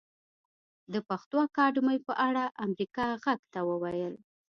د 0.93 0.95
پښتو 1.09 1.35
اکاډمۍ 1.47 1.97
په 2.07 2.13
اړه 2.27 2.43
امريکا 2.65 3.05
غږ 3.23 3.39
ته 3.53 3.59
وويل 3.69 4.13